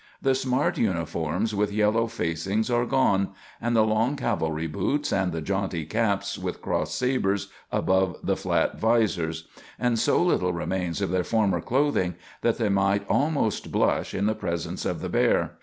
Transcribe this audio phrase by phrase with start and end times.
[0.19, 5.43] The smart uniforms with yellow facings are gone, and the long cavalry boots, and the
[5.43, 9.43] jaunty caps with cross sabers above the flat vizors;
[9.77, 14.33] and so little remains of their former clothing that they might almost blush in the
[14.33, 15.59] presence of the bear.